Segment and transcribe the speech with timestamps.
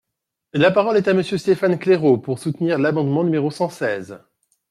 [0.53, 4.19] La parole est à Monsieur Stéphane Claireaux, pour soutenir l’amendement numéro cent seize.